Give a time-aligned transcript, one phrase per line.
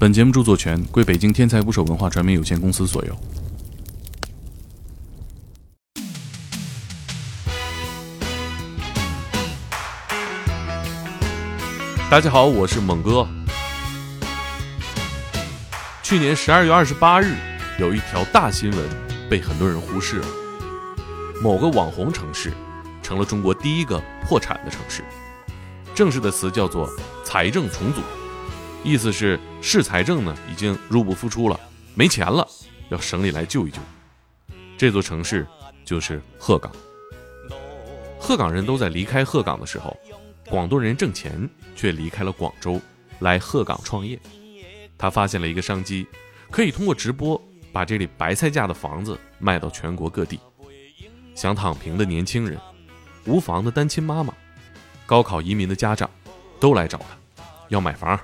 [0.00, 3.18] 本节目著作权归北京天才捕手文化传媒有限公司所有。
[12.08, 13.26] 大家好，我是猛哥。
[16.04, 17.34] 去年十二月二十八日，
[17.80, 18.88] 有一条大新闻
[19.28, 20.26] 被很多人忽视了：
[21.42, 22.52] 某个网红城市
[23.02, 25.02] 成了中国第一个破产的城市。
[25.92, 26.88] 正式的词叫做
[27.26, 28.00] “财政重组”，
[28.88, 31.60] 意思是市财政呢已经入不敷出了，
[31.94, 32.48] 没钱了，
[32.88, 33.78] 要省里来救一救。
[34.78, 35.46] 这座城市
[35.84, 36.72] 就是鹤岗。
[38.18, 39.94] 鹤岗人都在离开鹤岗的时候，
[40.48, 41.46] 广东人挣钱
[41.76, 42.80] 却离开了广州，
[43.18, 44.18] 来鹤岗创业。
[44.96, 46.06] 他发现了一个商机，
[46.50, 47.38] 可以通过直播
[47.70, 50.40] 把这里白菜价的房子卖到全国各地。
[51.34, 52.58] 想躺平的年轻人，
[53.26, 54.32] 无房的单亲妈妈。
[55.04, 56.08] 高考移民的家长
[56.58, 58.18] 都来找他，要买房。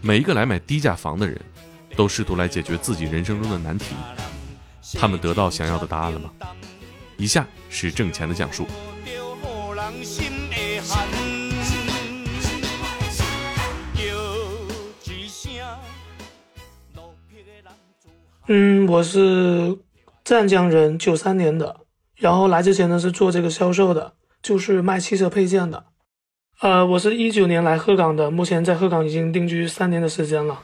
[0.00, 1.40] 每一个来买低价房的人，
[1.96, 3.94] 都试图来解决自己人生中的难题。
[4.94, 6.30] 他们得到想要的答案了吗？
[7.16, 8.66] 以下是挣钱的讲述。
[18.48, 19.78] 嗯，我是
[20.24, 21.80] 湛江人，九三年的，
[22.16, 24.14] 然后来之前呢是做这个销售的。
[24.42, 25.84] 就是卖汽车配件的，
[26.60, 30.60] 呃，我是一九年来鹤岗的，目前在鹤岗已经定居三年的时间了。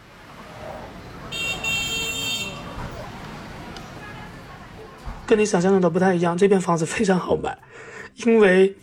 [5.27, 7.57] 跟你想象中的不太一样，这边房子非常好买，
[8.27, 8.77] 因为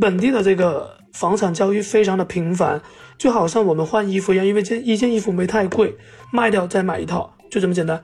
[0.00, 2.82] 本地的这个房产交易非常的频繁，
[3.16, 5.96] 就好像我们换衣服一样，因为这一件衣服没太贵，
[6.32, 8.02] 卖掉再买一套，就这么简单。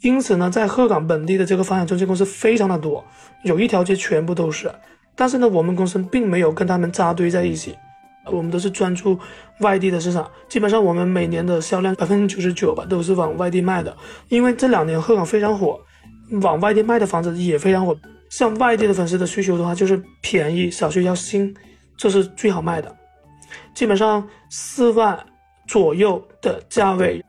[0.00, 3.04] 因此呢，在鹤岗本地的这个房产中介公司非常的多，
[3.44, 4.68] 有一条街全部都是。
[5.14, 7.76] 但是呢，我们公司并没有跟他们扎堆在一起，
[8.26, 9.18] 我们都是专注
[9.60, 10.30] 外地的市场。
[10.48, 13.96] 基本上我们每年的销量百分之九十九吧，都是往外地卖的。
[14.28, 15.80] 因为这两年鹤岗非常火，
[16.40, 17.96] 往外地卖的房子也非常火。
[18.30, 21.54] 像外地的粉丝的需求的话，就是便宜，小区要新，
[21.96, 22.96] 这是最好卖的。
[23.74, 25.26] 基本上四万
[25.66, 27.22] 左右的价位，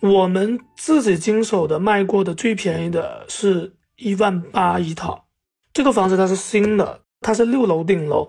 [0.00, 5.26] 我们自己经手的卖过的最便宜的是一万八一套。
[5.74, 8.26] 这个房子它是新的，它是六楼顶楼，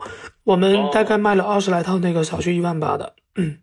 [0.50, 3.14] 我们大概卖了二十来套那个小区一万八的。
[3.36, 3.60] 嗯，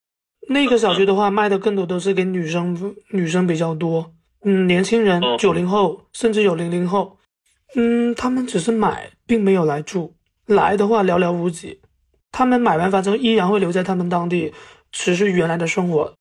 [0.48, 4.14] 那个小区的话卖的更多都是给女生，女生比较多。
[4.42, 7.18] 嗯，年轻人九零后甚至有零零后，
[7.74, 10.14] 嗯，他们只是买，并没有来住，
[10.46, 11.82] 来的话寥寥无几。
[12.32, 14.54] 他们买完房之后依然会留在他们当地，
[14.92, 16.14] 持续原来的生活。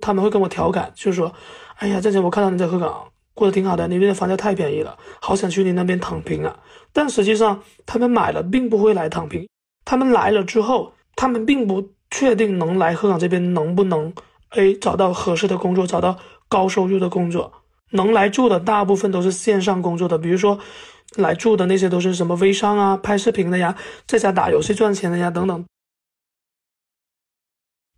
[0.00, 1.32] 他们会跟我调侃，就是说
[1.78, 3.06] ：“哎呀，之前我看到你在鹤岗。”
[3.36, 6.58] 过得挺好的，那边的房价太便宜了，好想去你那边躺平啊！
[6.94, 9.46] 但实际上，他们买了并不会来躺平，
[9.84, 14.14] 他们来了之后，他们并不确定能来鹤岗这边能不能，
[14.48, 17.52] 哎，找到合适的工作，找到高收入的工作。
[17.90, 20.58] 能来住的大部分都是线上工作的，比如说
[21.16, 23.76] 来住的那些都是什么微商啊、拍视频的呀，
[24.06, 25.64] 在家打游戏赚钱的呀等等。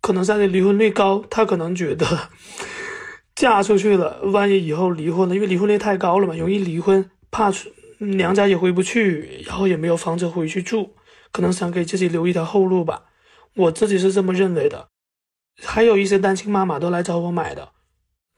[0.01, 2.29] 可能家里离婚率高，他可能觉得。
[3.39, 7.49] 嫁出去了，万一以后离婚了，因为离婚率太高了嘛，容易离婚，怕
[7.99, 10.93] 娘家也回不去，然后也没有房子回去住，
[11.31, 13.03] 可能想给自己留一条后路吧。
[13.55, 14.89] 我自己是这么认为的。
[15.63, 17.69] 还有一些单亲妈妈都来找我买的，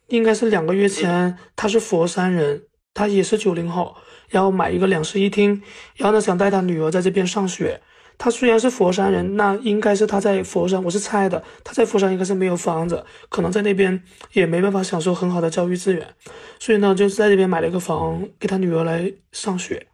[0.09, 3.95] 应该是两个月前，她是佛山人，她也是九零后，
[4.29, 5.63] 然后买一个两室一厅，
[5.95, 7.81] 然后呢想带她女儿在这边上学。
[8.23, 11.43] 他虽然是佛山人，那应该是他在佛山，我是猜的。
[11.63, 13.99] 他在佛山应该是没有房子，可能在那边
[14.33, 16.07] 也没办法享受很好的教育资源，
[16.59, 19.87] 所以呢，就是在这边买了一个房给他女儿来上学。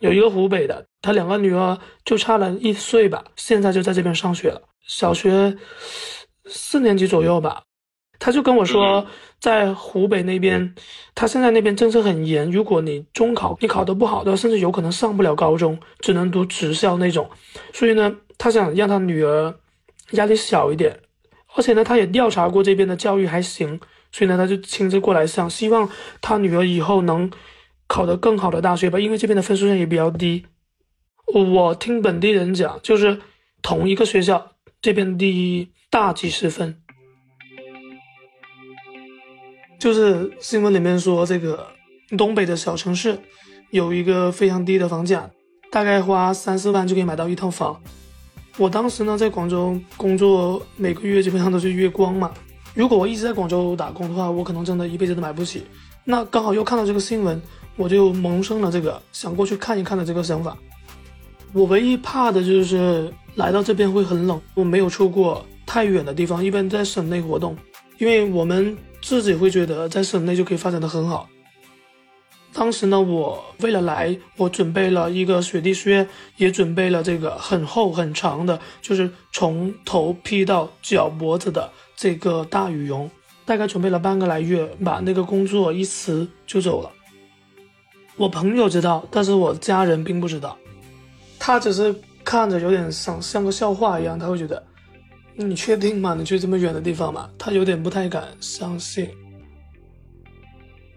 [0.00, 5.56] 有一个湖北的，他两个女儿就差了一岁吧，现在就在这边上学了，小学
[6.46, 7.62] 四年级左右吧。
[8.18, 9.06] 他就跟我说，
[9.38, 10.74] 在湖北那边，
[11.14, 17.28] 他现在那边政策很严，如果你中考你考得不好的，甚至有可能上不了高中，只能读职校那种。
[17.72, 19.54] 所以呢，他想让他女儿
[20.12, 20.98] 压力小一点，
[21.54, 23.78] 而且呢，他也调查过这边的教育还行，
[24.10, 25.88] 所以呢，他就亲自过来上，希望
[26.20, 27.30] 他女儿以后能
[27.86, 30.46] 考得更好的大学吧，因为这边的分数线也比较低。
[31.34, 33.20] 我听本地人讲，就是
[33.60, 36.80] 同一个学校，这边第大几十分。
[39.78, 41.66] 就是新闻里面说，这个
[42.16, 43.18] 东北的小城市
[43.70, 45.28] 有一个非常低的房价，
[45.70, 47.80] 大概花三四万就可以买到一套房。
[48.56, 52.32] 我当时呢在广州工作，每个月基本上都是月光嘛。
[52.74, 55.64] 如果我一直在广州打工的话，我可能真的一辈子都买不起。
[56.04, 57.40] 那刚好又看到这个新闻，
[57.76, 60.56] 我就萌生了这个想过去看一看的这个想法。
[61.52, 67.56] 我唯一怕的就是来到这边会很冷，我没有出过太远的地方，一般在省内活动，
[67.98, 68.76] 因为我们
[69.06, 71.28] 自己会觉得在省内就可以发展的很好。
[72.52, 76.08] 当时呢，我为了来，我准备了一个雪地靴，
[76.38, 83.08] 也准备了这个很厚很长的，就是从头披到脚脖子的这个大羽绒，
[83.44, 86.90] 大概准备了半个来月，把那个工作一辞就走了。
[88.16, 90.58] 我朋友知道，但是我家人并不知道，
[91.38, 91.94] 他只是
[92.24, 94.60] 看着有点像像个笑话一样，他会觉得。
[95.38, 96.14] 你确定吗？
[96.18, 97.28] 你去这么远的地方吗？
[97.38, 99.08] 他有点不太敢相信。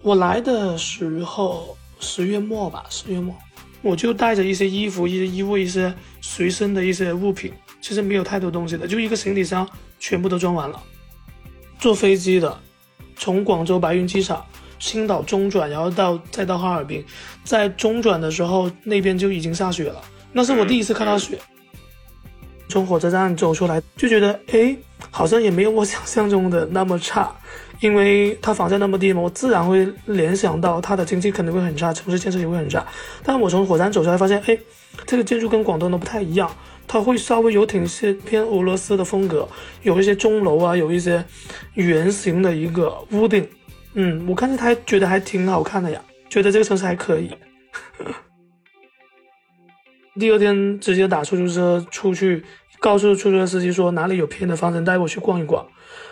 [0.01, 3.35] 我来的时候十月末吧，十月末，
[3.81, 7.51] 我就带着一些衣服、一些衣物、一些随身的一些物品，
[7.81, 9.67] 其实没有太多东西的，就一个行李箱，
[9.99, 10.81] 全部都装完了。
[11.77, 12.57] 坐飞机的，
[13.17, 14.45] 从广州白云机场、
[14.79, 17.03] 青岛中转，然后到再到哈尔滨，
[17.43, 20.01] 在中转的时候那边就已经下雪了，
[20.31, 21.37] 那是我第一次看到雪。
[22.69, 24.77] 从火车站走出来，就觉得哎，
[25.11, 27.29] 好像也没有我想象中的那么差，
[27.81, 32.85] 因为它房价那么低嘛，我自然会联想到它的经济肯定会很差，城市建设也会很差。
[33.23, 34.57] 但我从火车站走出来，发现哎，
[35.07, 36.49] 这个建筑跟广东的不太一样，
[36.87, 39.47] 它会稍微有挺些偏俄罗斯的风格，
[39.81, 41.25] 有一些钟楼啊，有一些
[41.73, 43.49] 圆形的一个屋顶，
[43.95, 45.99] 嗯，我看着它觉得还挺好看的呀，
[46.29, 47.31] 觉得这个城市还可以。
[50.19, 52.43] 第二天直接打出租车出去，
[52.79, 55.65] 告诉出租车司机说哪里有便宜的房子带我去逛一逛。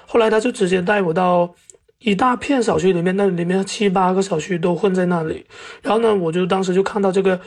[0.06, 1.54] 后来他就直接带我到
[2.00, 5.45] 一大片小区里面，那里面七八个小区都混在那里。
[5.81, 7.42] 然后呢，我就当时就看到这个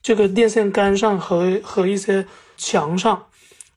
[0.00, 2.26] 这个电线杆上和和一些
[2.56, 3.26] 墙上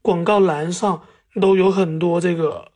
[0.01, 1.01] 广告栏上
[1.41, 2.71] 都有很多这个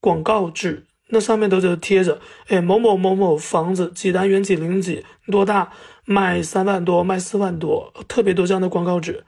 [0.00, 0.84] 广告纸。
[1.08, 2.18] 那上面都是贴着，
[2.48, 5.70] 哎，某某某某房子几单元几零几多大，
[6.06, 9.24] 卖三万多，卖四万多，特别多这样的广告纸。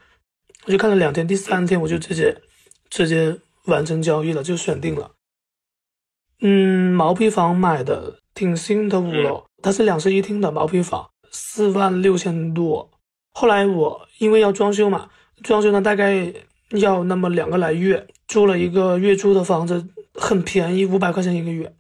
[0.65, 2.41] 我就看了两天，第三天我就直接
[2.89, 5.11] 直接完成交易了，就选定了。
[6.41, 12.91] 嗯，毛坯房买的挺新的五楼，它是两室一厅的毛坯房，四万六千多。
[13.33, 15.11] 后来我因为要装修嘛，
[15.43, 16.33] 装修呢大概
[16.71, 19.89] 要那么两个来月，租了一个月租的房子。
[20.21, 21.73] 很便宜，五百块钱一个月。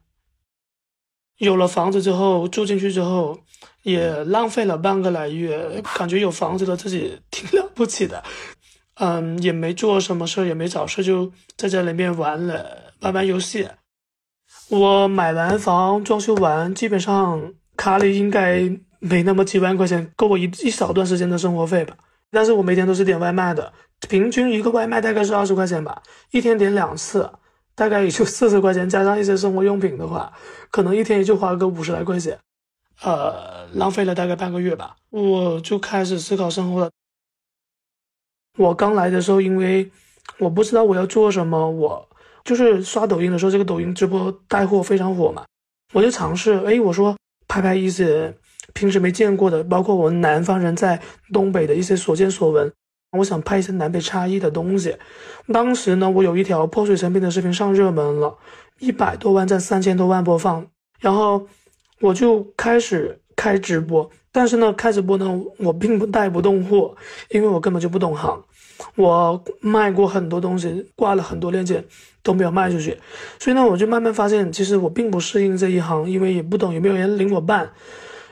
[1.38, 3.40] 有了房子之后，住进去之后，
[3.82, 8.22] 也浪费了半个来月，感觉有房子的自己挺了不起的。
[8.94, 13.68] 嗯，也没做什么事，也没找事，就在这里面玩了玩玩游戏。
[14.70, 21.96] 我买完房，装修完，基本上卡里应该没那么几万块钱，够我一一小段时间的生活费吧。
[22.30, 23.72] 但是我每天都是点外卖的，
[24.08, 26.02] 平均一个外卖大概是二十块钱吧，
[26.32, 27.30] 一天点两次。
[27.74, 30.32] 大概也就四十块钱，加上一些生活用品的话，
[30.72, 32.36] 可能一天也就花个五十来块钱，
[33.02, 34.96] 呃，浪费了大概半个月吧。
[35.10, 36.90] 我就开始思考生活了。
[38.58, 39.90] 我刚来的时候，因为
[40.38, 42.08] 我不知道我要做什么，我
[42.44, 45.44] 就是刷抖音的时候，这个抖音直播带货非常火嘛，
[45.92, 47.16] 我就尝试，哎，我说
[47.46, 48.36] 拍拍一些
[48.74, 51.00] 平时没见过的，包括我们南方人在
[51.32, 52.72] 东北的一些所见所闻。
[53.12, 54.94] 我想拍一些南北差异的东西。
[55.50, 58.36] 当时呢，我有一条破碎成冰的视频上热门了，
[58.80, 60.66] 一百多万赞，三千多万播放。
[61.00, 61.46] 然后
[62.00, 66.96] 我就开始开直播，但是呢，开直播呢，我并不带不动货，
[67.30, 68.42] 因为我根本就不懂行。
[68.94, 71.84] 我卖过很多东西，挂了很多链接
[72.22, 72.96] 都没有卖出去，
[73.40, 77.70] 所以呢，我就慢慢发现，其实我并不适应这一行，因为也不懂有没有人领我办。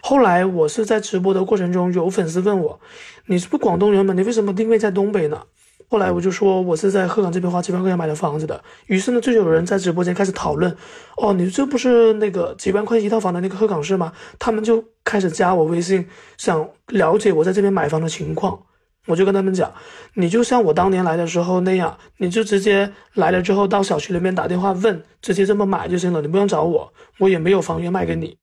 [0.02, 2.78] 后来我是在直播的过程中，有粉丝问我
[3.26, 4.14] ：“你是不是广东人吗？
[4.14, 5.42] 你为什么定位在东北呢？”
[5.88, 8.62] 后来我就说我是在鹤岗这边花几万块钱买的房子的。
[8.86, 10.76] 于是呢，就有人在直播间开始讨论
[11.16, 18.58] ：“哦，你这不是那个几万块钱一套房的那个鹤岗市吗？”他们就开始加我微信，想了解我在这边买房的情况。
[19.06, 19.72] 我就跟他们讲
[20.14, 28.36] ：“你就像我当年来的时候那样，你就直接来了之后到小区里面打电话问，直接这么买就行了，你不用找我，我也没有房源卖给你。”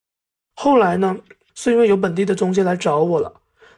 [0.56, 1.18] 后来呢？
[1.56, 3.32] 是因为有本地的中介来找我了，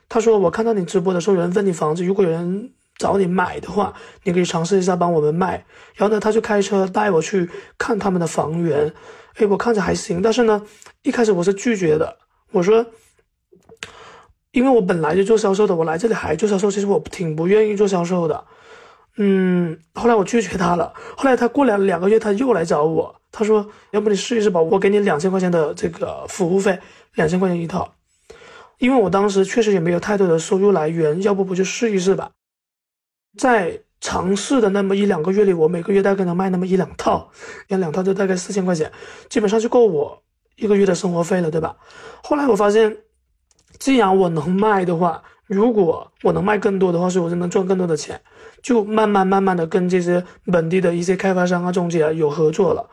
[0.08, 5.66] 他说我看到你直播的时候有人问你房子，如果有人找你买的话，你可以尝试一下帮我们卖。
[5.96, 8.94] 然后呢，他就开车带我去看他们的房源，
[9.36, 10.62] 哎，我看着还行，但是呢，
[11.04, 12.18] 一开始我是拒绝的，
[12.52, 12.86] 我说，
[14.52, 18.46] 因为我本来就做销售的，我来这里还做销售，其实我挺不愿意做销售的，
[19.18, 20.94] 嗯，后来我拒绝他了。
[21.18, 26.80] 后来他过两两个月他又来找我，他说要不你试一试吧，我给你两千块钱的这个服务费。
[27.16, 27.94] 两千块钱一套，
[28.78, 32.30] 因为我当时确实也没有太多的收入来源，要不不就试一试吧。
[33.38, 37.32] 在尝试的那么一两个月里，我每个月大概能卖那么一两套，
[37.68, 38.92] 两两套就大概四千块钱，
[39.30, 40.24] 基本上就够我
[40.56, 41.76] 一个月的生活费了，对吧？
[42.24, 42.98] 后来我发现，
[43.80, 48.22] 既然我能卖的话，如果我能卖更多的话，所以我就能赚更多的钱。
[48.62, 52.90] 就慢慢慢慢的跟这些本地的一些开发商啊、中介啊有合作了。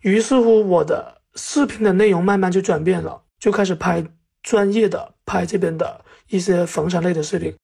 [0.00, 4.02] 于是乎，我的视频的内容慢慢就转变了，就开始拍
[4.42, 7.54] 专业的拍这边的一些房产类的视频。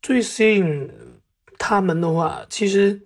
[0.00, 0.90] 最吸引
[1.58, 3.02] 他们的话，其实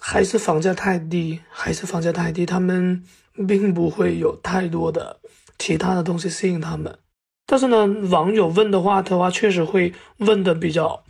[0.00, 3.02] 还是房价太低，还是房价太低，他们
[3.46, 5.20] 并不会有太多的
[5.58, 6.98] 其他的东西吸引他们。
[7.46, 11.02] 但是呢，网友问的话的话，确实会问的比较，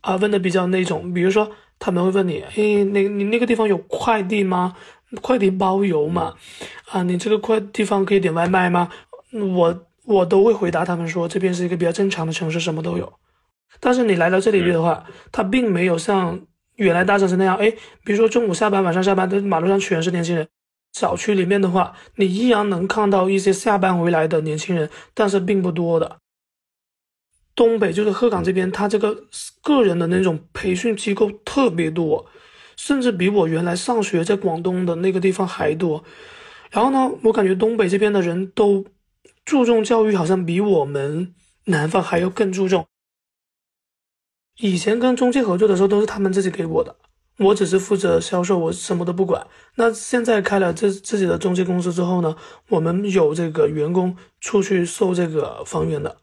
[0.00, 4.76] 啊，问的比较那种，比如说他们会问你，哎，那你那个地方有快递吗？
[5.22, 6.34] 快递包邮吗？
[6.90, 8.90] 啊，你这个快地方可以点外卖吗？
[9.32, 13.12] 我我都会回答他们说，这边是一个比较正常的城市，什么都有。
[13.80, 16.40] 但是你来到这里的话，它并没有像
[16.76, 17.70] 原来大城市那样，哎，
[18.04, 20.48] 比如说中午下班、晚上下班，的马路上全是年轻人。
[20.92, 26.18] 小区里面的话，你依然能看到一些下班回来的年轻人，但是并不多的。
[27.54, 29.24] 东北就是鹤岗这边，他这个
[29.62, 32.24] 个人的那种培训机构特别多，
[32.76, 36.02] 甚至比我原来上学在广东的那个地方还多。
[36.70, 38.84] 然后呢，我感觉东北这边的人都
[39.44, 42.86] 注重教育，好像比我们南方还要更注重。
[44.58, 46.96] 以前跟中介合作的时候，都是他们自己给我的。
[47.38, 49.46] 我只是负责销售，我什么都不管。
[49.74, 52.34] 那现在开了自自己的中介公司之后呢，
[52.70, 56.16] 我们有这个员工出去售这个房源的。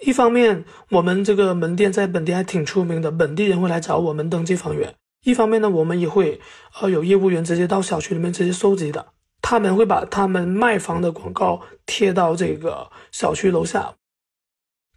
[0.00, 4.94] 一方面，我们这个门店在本地还挺出名的，本地人会来找我们登记房源。
[5.24, 6.38] 一方面呢，我们也会
[6.78, 9.06] 呃有业务员直接到小区里面直接收集的，
[9.40, 13.94] 他们会把他们卖房的广告贴到这个小区楼下。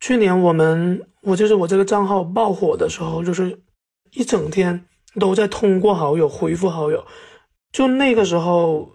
[0.01, 3.61] 去年我们我就是我这个账号爆火的时候，就是
[4.11, 4.85] 一整天。
[5.19, 7.05] 都在通过好友回复好友，
[7.73, 8.93] 就那个时候，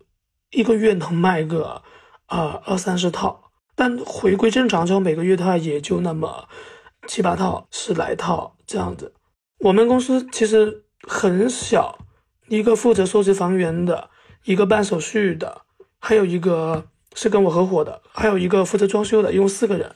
[0.50, 1.82] 一个月能卖个
[2.25, 6.48] 啊二三十套，但回归正常之后，每个月的话也就那么
[7.06, 9.12] 七八套、十来套这样子。
[9.58, 11.98] 我们公司其实很小，
[12.48, 14.08] 一个负责收集房源的，
[14.44, 15.66] 一个办手续的，
[16.00, 19.94] 还有一个是跟我合伙的，还有一个负责装修的，一共四个人。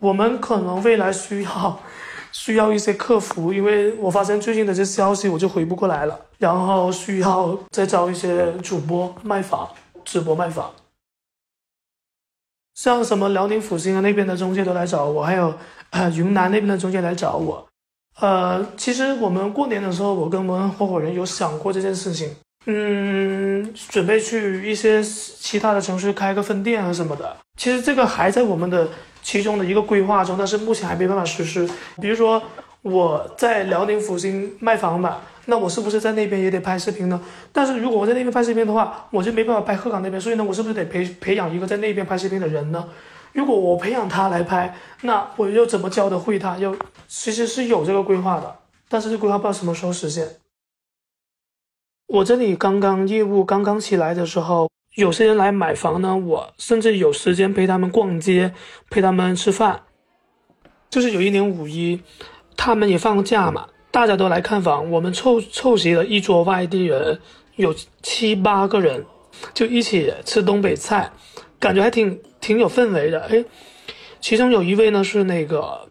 [0.00, 1.80] 我们可能未来需要。
[2.32, 6.16] 需要一些客服，因为我发现最近的这消息我就回不过来了。
[6.38, 9.68] 然后需要再招一些主播卖房、
[10.04, 10.72] 直播卖房，
[12.76, 15.52] 像什么辽宁阜新啊那边的中介都来找我，还有
[15.90, 17.66] 呃云南那边的中介来找我。
[18.20, 27.36] 呃，其实我们过年的时候，我跟我们合伙人有想过这件事情，嗯，准备去一些其他的城市开个分店啊什么的。
[27.58, 28.88] 其实这个还在我们的。
[29.22, 31.68] 其中的一个规划中，但是目前还没办法实施。
[32.00, 32.42] 比如说
[32.82, 37.20] 我在辽宁阜新卖房吧，那我是不是在那边也得拍视频呢？
[37.52, 42.88] 但是如果我在那边拍视频的话，我就没办法拍鹤岗那边，所以呢，我是不是得培培养一个在那边拍视频的人呢？
[43.32, 46.56] 如果我培养他来拍，那我又怎么教的会他？
[46.58, 48.56] 又其实是有这个规划的，
[48.88, 50.36] 但是这规划不知道什么时候实现。
[52.06, 54.68] 我这里刚刚业务刚刚起来的时候。
[54.96, 58.52] 有些人来买房呢，我甚至有时间陪他们逛街，
[58.90, 59.82] 陪他们吃饭。
[60.90, 62.02] 就是有一年五一，
[62.56, 67.20] 他们也放假嘛，大家都来看房，我们凑凑齐了一桌外地人，
[67.54, 69.06] 有七八个人，
[69.54, 71.12] 就一起吃东北菜，
[71.60, 73.20] 感觉还挺挺有氛围的。
[73.20, 73.44] 哎，
[74.20, 75.88] 其中有一位呢是那个，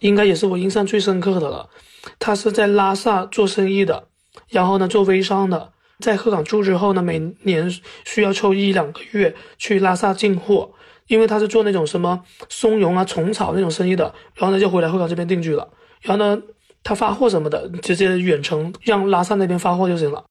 [0.00, 1.70] 应该也是我印象最深刻的了，
[2.18, 4.08] 他是在拉萨做生意的，
[4.50, 5.72] 然后呢做微商的。
[6.00, 7.70] 在鹤岗住之后呢，每年
[8.04, 10.72] 需要抽一两个月去拉萨进货，
[11.06, 15.68] 因为他是做那种什么松茸啊、虫草那种生意的，然后呢就回来鹤岗这边定居了。
[16.00, 16.42] 然后呢，
[16.82, 20.24] 他发货什么的，直接远程让拉萨那边发货就行了。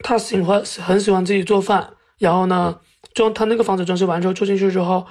[0.00, 2.78] 他喜欢很喜欢自己做饭，然后呢，
[3.14, 5.06] 装他那个房子装修完之后住进去之后。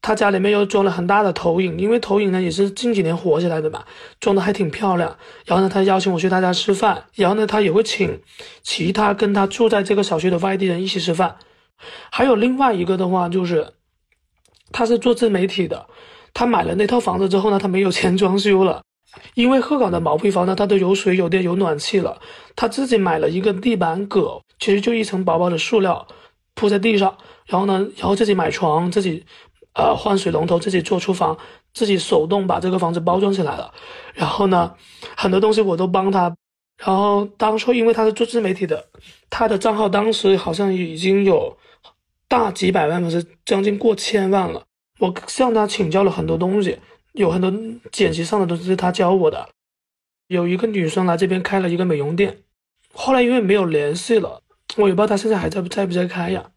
[0.00, 3.84] 他家里面又装了很大的投影，因为投影呢也是近几年火起来的嘛，
[4.20, 5.16] 装的还挺漂亮。
[5.44, 8.20] 然后呢，他邀请我去他家吃饭，然后呢，他也会请
[8.62, 11.36] 其他跟他住在这个小区的外地人一起吃饭。
[12.10, 13.74] 还有另外一个的话，就是
[14.70, 15.86] 他是做自媒体的，
[16.32, 18.82] 他买了那套房子之后呢，他没有钱装修了，
[19.34, 22.20] 因为鹤岗的毛坯房呢，它都有水有电有暖气了，
[22.54, 26.06] 他自己买了一个地板革，其实就一层薄薄的塑料
[26.54, 29.24] 铺在地上，然后呢，然后自己买床自己。
[29.74, 31.38] 呃，换水龙头，自己做厨房，
[31.72, 33.72] 自己手动把这个房子包装起来了。
[34.12, 34.74] 然后呢，
[35.16, 36.36] 很多东西我都帮他。
[36.78, 38.88] 然后当初因为他是做自媒体的，
[39.30, 41.56] 他的账号当时好像已经有
[42.26, 44.64] 大几百万，是将近过千万了。
[44.98, 46.78] 我向他请教了很多东西，
[47.12, 47.52] 有很多
[47.92, 49.48] 剪辑上的东西是他教我的。
[50.26, 52.38] 有一个女生来这边开了一个美容店，
[52.92, 54.42] 后来因为没有联系了，
[54.76, 56.50] 我也不知道她现在还在不在不在开呀。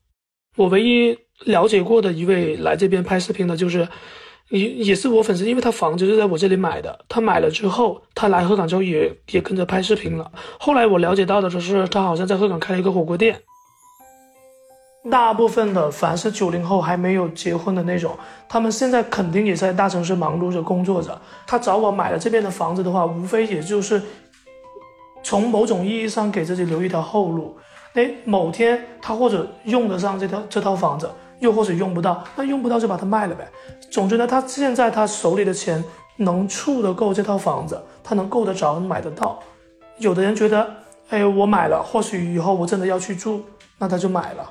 [0.56, 1.20] 我唯一。
[1.46, 3.88] 了解过的一位来这边拍视频的，就是
[4.50, 7.06] 也也是我粉丝，因为他房子是在我这里买的。
[7.08, 10.32] 他买了之后，他来鹤岗之后也也跟着拍视频了。
[10.60, 13.42] 后来我了解到的就是，他好像在鹤岗开了一个火锅店。
[15.10, 18.16] 大部分的凡是九零后还没有结婚的那种，
[18.48, 21.20] 他们现在肯定也在大城市忙碌着工作着。
[21.48, 24.00] 他找我买了这边的房子的话，无非也就是
[25.24, 27.58] 从某种意义上给自己留一条后路。
[27.94, 31.10] 哎，某天他或者用得上这套这套房子。
[31.42, 33.48] 又或者用不到，那用不到就把它卖了呗。
[33.92, 35.84] 总之呢，他现在他手里的钱
[36.16, 39.38] 能处得够这套房子，他能够得着买得到。
[39.98, 40.68] 有的人觉得，
[41.10, 43.44] 哎，我买了，或许以后我真的要去住，
[43.78, 44.50] 那他就买了。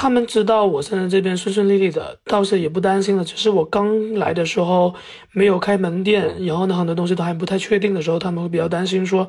[0.00, 3.24] 他们知道我现在这边顺顺利利的，倒是也不担心了。
[3.24, 4.94] 只是我刚来的时候
[5.32, 9.26] 没有开门店，然后呢，很多东西都还不太确定的时候，他们会比较担心，说，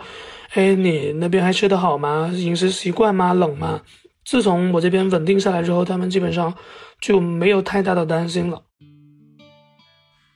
[0.54, 2.32] 哎，你那边还吃得好吗？
[2.36, 3.34] 饮食习惯吗？
[3.34, 3.82] 冷吗？
[4.24, 6.54] 自从我这边稳定下来之后，他们基本上
[7.02, 8.62] 就没有太大的担心了。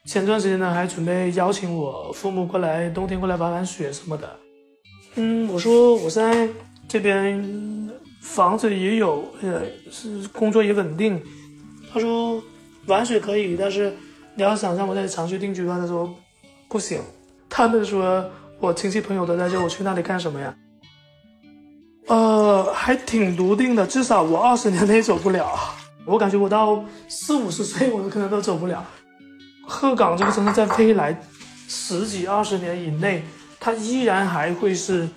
[0.08, 4.36] 前段时间呢，还准备邀请我父母过来，冬天过来玩玩雪什么的。
[5.14, 6.50] 嗯，我说我在
[6.88, 7.40] 这边
[8.24, 9.62] 房子也有，呃，
[9.92, 11.22] 是工作也稳定。
[11.92, 12.42] 他说
[12.88, 13.94] 玩水可以，但是
[14.34, 16.10] 你要想让我在长期定居的话，他说
[16.70, 17.02] 不行。
[17.50, 18.26] 他们说
[18.60, 20.56] 我亲戚朋友都在这，我去那里干什么呀？
[22.08, 25.48] 呃，还挺笃定的，至少我二十年内走不了。
[26.06, 28.84] 我感觉我到四五十岁，我都可能都走不了。
[29.68, 31.22] 鹤岗这个城市在未来
[31.68, 33.24] 十几二十年以内，
[33.60, 35.08] 它依然还会是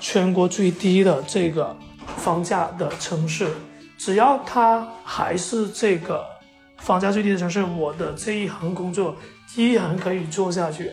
[0.00, 1.76] 全国最低的这个
[2.16, 3.48] 房价的城市。
[3.96, 6.24] 只要它还是这个
[6.78, 9.16] 房价最低的城市，我的这一行工作
[9.56, 10.90] 依然可以做下去。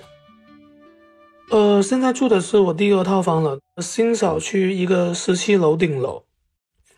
[1.49, 6.23] 呃，现在住的是我第二套房了，新小区一个十七楼顶楼。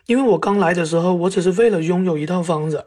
[0.06, 2.84] 因为我刚来的时候，我只是为了拥有一套房子，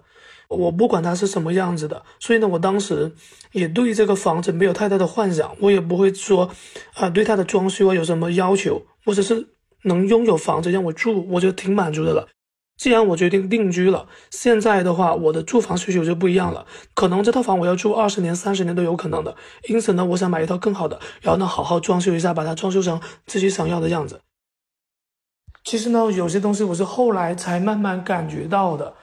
[0.47, 3.11] 我不管它是什么样子的，所以呢，我当时
[3.51, 6.51] 也对这个房子没有太大的幻想，我也不会说，
[6.93, 9.56] 啊，对它的装修啊有什么要求，我只是
[9.87, 12.27] 能拥有房子让我住，我就挺满足的了。
[12.77, 16.67] 既然我决定定居了，现在的话，我的住房需求就不一样了。
[16.93, 19.35] 可能这套房我要住二十年、三十年都有可能的。
[19.67, 24.21] 因此呢，我想买一套更好的，然后呢，好好装修一下，把它装修成自己想要的样子。
[25.63, 28.93] 其实呢，有些东西我是后来才慢慢感觉到的。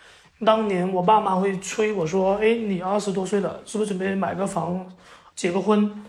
[0.45, 4.87] 当年我爸妈会催我说：“哎，你二十多岁了，是不是准备买个房、
[5.35, 6.05] 结个婚？”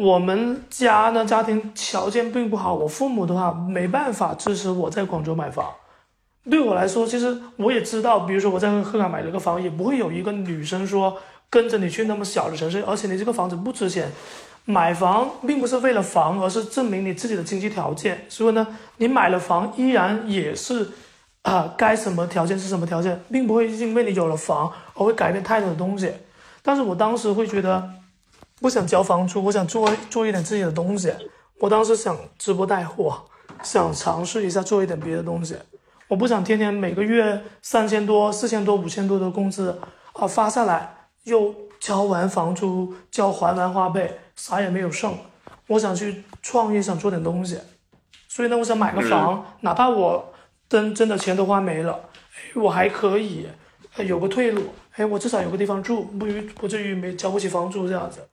[0.00, 5.70] 我们家呢，家庭条件并不好，我父母的话没办法支持我在广州买房。
[6.50, 11.18] 对我来说，其实我也知道，比如说我在鹤岗买了个房，也不会有一个女生说
[11.50, 14.10] 跟着你去那么小的城市，而且你这个房子不值钱。
[14.64, 18.24] 买房并不是为了房，而是证明你自己的经济条件。
[18.30, 20.88] 所以呢，你买了房依然也是，
[21.42, 26.10] 啊，该什么条件是什么条件，并不会因为你有了房而会改变太多的东西。
[26.62, 27.90] 但是我当时会觉得，
[28.60, 31.12] 不想交房租，我想做做一点自己的东西。
[31.58, 33.24] 我当时想直播带货，
[33.62, 35.56] 想尝试一下做一点别的东西。
[36.08, 39.78] 我不想天天每个月三千多、四千多、五千多的工资
[40.12, 45.16] 啊发下来，又交完房租、交还完花呗，啥也没有剩。
[45.68, 47.58] 我想去创业，想做点东西，
[48.28, 50.32] 所以呢，我想买个房，哪怕我
[50.68, 51.98] 真真的钱都花没了，
[52.56, 53.46] 我还可以
[53.98, 54.64] 有个退路。
[54.96, 58.28] 哎，我至少有个地方住，不于不至于没交不起房租这样子。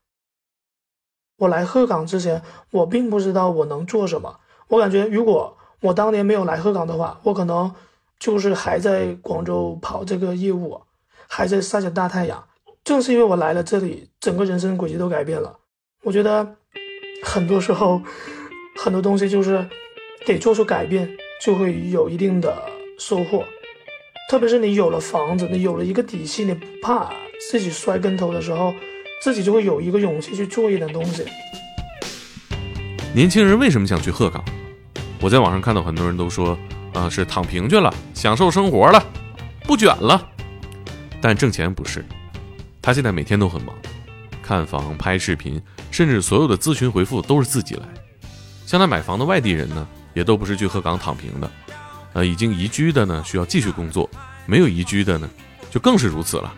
[1.37, 5.55] 我来鹤岗之前，我并不知道我能做什么，我感觉如果。
[5.79, 7.71] 我当年没有来鹤岗的话，我可能
[8.19, 10.81] 就是还在广州跑这个业务，
[11.27, 12.43] 还在晒着大太阳。
[12.83, 15.55] 正是因为我来了这里，整个人生轨迹都改变了。
[16.01, 16.55] 我觉得
[17.23, 18.01] 很多时候，
[18.75, 19.69] 很多东西就是
[20.25, 21.07] 得做出改变，
[21.45, 22.57] 就会有一定的
[22.97, 23.43] 收获。
[24.31, 27.13] 特别是你有了房子，你有了一个底气，你不怕
[27.51, 28.73] 自己摔跟头的时候，
[29.21, 31.25] 自己就会有一个勇气去做一点东西。
[33.13, 34.43] 年轻人为什么想去鹤岗？
[35.19, 36.57] 我在网上看到很多人都说，
[36.93, 39.03] 啊，是躺平去了，享受生活了，
[39.63, 40.29] 不卷了。
[41.19, 42.05] 但挣钱不是，
[42.81, 43.75] 他现在每天都很忙，
[44.43, 47.83] 看房、拍视频，甚至所有的咨询回复都是自己来。
[48.67, 51.51] 像他买房的外地人呢，也都不是去鹤岗躺平的，
[52.13, 54.07] 呃，已经移居的呢需要继续工作，
[54.45, 55.27] 没有移居的呢，
[55.71, 56.53] 就更是如此了。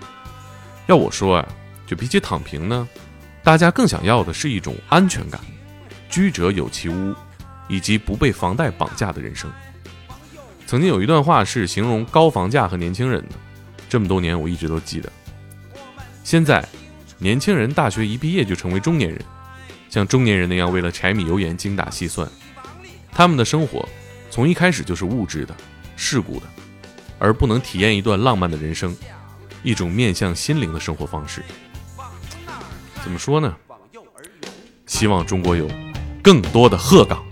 [0.87, 1.47] 要我说啊，
[1.89, 2.87] 就比起躺平呢，
[3.43, 5.41] 大家更想要的是一种安全感，
[6.07, 7.13] 居者有其屋。
[7.71, 9.47] 以及不被房贷绑架的人生。
[10.65, 13.35] 曾经有一段话是形容高房价和年轻人的，
[13.87, 15.07] 这么多年我一直都记得。
[16.23, 16.67] 现在，
[17.19, 19.23] 年轻人大学一毕业就成为中年人，
[19.87, 22.27] 像中年人那样为了柴米油盐精打细算，
[23.11, 23.87] 他们的生活
[24.31, 25.55] 从一开始就是物质的、
[25.95, 26.47] 世故的，
[27.19, 28.97] 而不能体验一段浪漫的人生。
[29.61, 31.43] 一种面向心灵的生活方式。
[33.03, 33.55] 怎么说呢？
[34.85, 35.67] 希望中国有
[36.23, 37.23] 更多的鹤岗。